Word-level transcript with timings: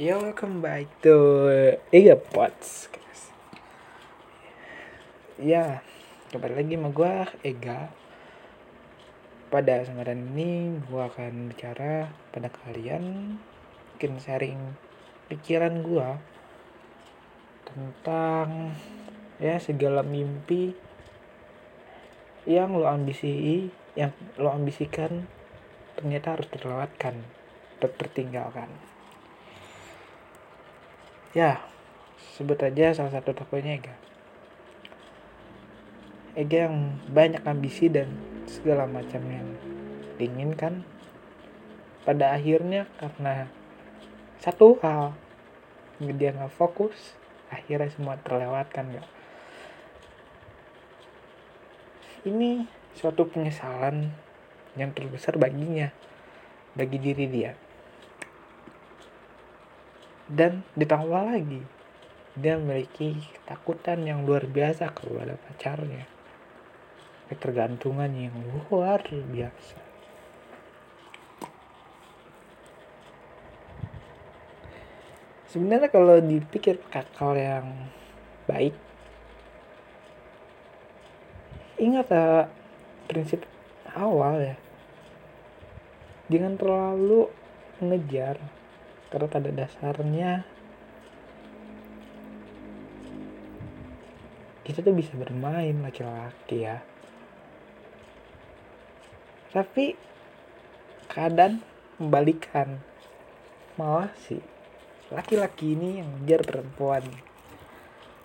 Yo, 0.00 0.16
welcome 0.16 0.64
back 0.64 0.88
to 1.04 1.44
Ega 1.92 2.16
Pots. 2.16 2.88
Ya, 5.36 5.84
kembali 6.32 6.56
lagi 6.56 6.72
sama 6.80 6.88
gue 6.88 7.12
Ega. 7.44 7.92
Pada 9.52 9.84
kesempatan 9.84 10.32
ini 10.32 10.80
gue 10.88 11.02
akan 11.04 11.52
bicara 11.52 12.08
pada 12.32 12.48
kalian, 12.48 13.36
mungkin 13.92 14.12
sharing 14.16 14.72
pikiran 15.28 15.84
gue 15.84 16.08
tentang 17.68 18.72
ya 19.36 19.60
segala 19.60 20.00
mimpi 20.00 20.72
yang 22.48 22.72
lo 22.72 22.88
ambisi, 22.88 23.68
yang 24.00 24.16
lo 24.40 24.48
ambisikan 24.48 25.28
ternyata 25.92 26.40
harus 26.40 26.48
terlewatkan, 26.48 27.20
tertinggalkan 27.84 28.72
ya 31.30 31.62
sebut 32.34 32.58
aja 32.58 32.90
salah 32.90 33.14
satu 33.14 33.30
tokonya 33.30 33.78
Ega. 33.78 33.94
Ega 36.34 36.58
yang 36.66 36.98
banyak 37.10 37.42
ambisi 37.46 37.86
dan 37.86 38.10
segala 38.50 38.86
macam 38.90 39.22
yang 39.30 39.46
diinginkan 40.18 40.82
pada 42.02 42.34
akhirnya 42.34 42.90
karena 42.98 43.46
satu 44.42 44.80
hal 44.82 45.14
dia 46.00 46.32
nggak 46.32 46.50
fokus 46.56 47.14
akhirnya 47.52 47.92
semua 47.92 48.16
terlewatkan 48.18 48.88
gak 48.88 49.08
ini 52.24 52.64
suatu 52.96 53.28
penyesalan 53.28 54.08
yang 54.80 54.96
terbesar 54.96 55.36
baginya 55.36 55.92
bagi 56.72 56.96
diri 56.96 57.26
dia 57.28 57.52
dan 60.30 60.62
ditambah 60.78 61.10
lagi 61.26 61.66
dia 62.38 62.54
memiliki 62.54 63.18
ketakutan 63.34 64.06
yang 64.06 64.22
luar 64.22 64.46
biasa 64.46 64.94
kepada 64.94 65.34
pacarnya. 65.34 66.06
Ketergantungan 67.26 68.10
yang 68.14 68.34
luar 68.70 69.02
biasa. 69.10 69.78
Sebenarnya 75.50 75.90
kalau 75.90 76.22
dipikir 76.22 76.78
kakal 76.94 77.34
yang 77.34 77.90
baik 78.46 78.74
ingat 81.80 82.06
ya 82.12 82.46
prinsip 83.10 83.42
awal 83.90 84.38
ya. 84.38 84.56
Jangan 86.30 86.54
terlalu 86.54 87.26
mengejar 87.82 88.38
karena 89.10 89.26
pada 89.26 89.50
dasarnya 89.50 90.46
kita 94.62 94.86
tuh 94.86 94.94
bisa 94.94 95.18
bermain 95.18 95.74
laki-laki 95.82 96.62
ya. 96.62 96.78
Tapi 99.50 99.98
keadaan 101.10 101.58
membalikan 101.98 102.78
malah 103.74 104.14
sih 104.14 104.38
laki-laki 105.10 105.74
ini 105.74 105.98
yang 105.98 106.22
ngejar 106.22 106.46
perempuan. 106.46 107.02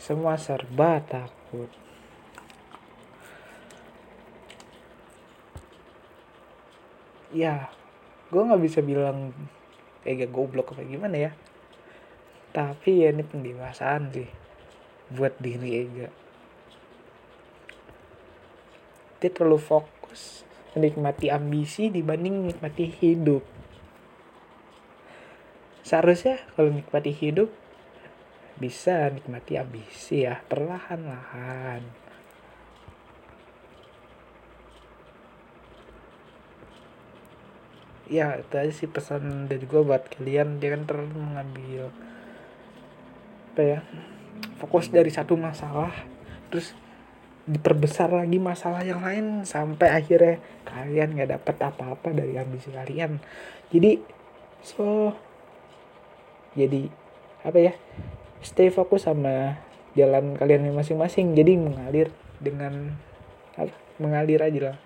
Semua 0.00 0.40
serba 0.40 1.04
takut. 1.04 1.68
Ya 7.36 7.68
gue 8.32 8.40
nggak 8.40 8.64
bisa 8.64 8.80
bilang 8.80 9.36
kayak 10.02 10.28
gak 10.28 10.32
goblok 10.32 10.72
apa 10.72 10.82
gimana 10.84 11.16
ya? 11.16 11.32
Tapi 12.50 13.06
ya 13.06 13.14
ini 13.14 13.22
pendewasaan 13.22 14.10
sih 14.10 14.30
buat 15.10 15.34
diri 15.38 15.70
Ega 15.86 16.08
dia 19.20 19.28
terlalu 19.28 19.60
fokus 19.60 20.42
menikmati 20.72 21.28
ambisi 21.28 21.92
dibanding 21.92 22.48
menikmati 22.48 22.88
hidup. 22.88 23.44
Seharusnya 25.84 26.40
kalau 26.56 26.72
nikmati 26.72 27.12
hidup 27.12 27.52
bisa 28.56 29.12
nikmati 29.12 29.60
ambisi 29.60 30.24
ya 30.24 30.40
perlahan-lahan 30.48 31.84
ya 38.10 38.42
itu 38.42 38.54
aja 38.58 38.72
sih 38.74 38.90
pesan 38.90 39.46
dari 39.46 39.62
gue 39.62 39.80
buat 39.86 40.10
kalian. 40.10 40.58
Jangan 40.58 40.82
terlalu 40.84 41.14
mengambil 41.14 41.82
apa 43.50 43.62
ya 43.62 43.78
fokus 44.58 44.90
dari 44.90 45.10
satu 45.10 45.34
masalah 45.34 45.90
terus 46.50 46.74
diperbesar 47.50 48.14
lagi 48.14 48.38
masalah 48.38 48.82
yang 48.86 49.02
lain 49.02 49.42
sampai 49.42 49.90
akhirnya 49.90 50.38
kalian 50.62 51.18
nggak 51.18 51.30
dapet 51.38 51.56
apa-apa 51.62 52.10
dari 52.10 52.34
ambisi 52.36 52.74
kalian. 52.74 53.22
Jadi 53.70 54.02
so 54.60 55.14
jadi 56.58 56.90
apa 57.46 57.58
ya 57.58 57.72
stay 58.42 58.68
fokus 58.68 59.06
sama 59.06 59.62
jalan 59.94 60.34
kalian 60.34 60.66
masing-masing. 60.74 61.38
Jadi 61.38 61.54
mengalir 61.58 62.10
dengan 62.42 62.94
mengalir 64.02 64.42
aja 64.42 64.60
lah. 64.74 64.78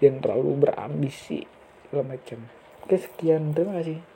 Jangan 0.00 0.18
terlalu 0.20 0.50
berambisi 0.68 1.44
segala 1.94 2.10
macam. 2.18 2.42
Oke 2.82 2.98
sekian. 2.98 3.54
Terima 3.54 3.78
kasih 3.78 4.13